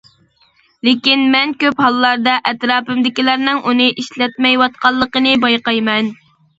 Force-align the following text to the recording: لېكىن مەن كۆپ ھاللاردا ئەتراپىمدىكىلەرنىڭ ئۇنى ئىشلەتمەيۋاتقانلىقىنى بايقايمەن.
لېكىن 0.87 1.21
مەن 1.35 1.53
كۆپ 1.65 1.83
ھاللاردا 1.85 2.35
ئەتراپىمدىكىلەرنىڭ 2.45 3.63
ئۇنى 3.69 3.93
ئىشلەتمەيۋاتقانلىقىنى 3.95 5.41
بايقايمەن. 5.49 6.15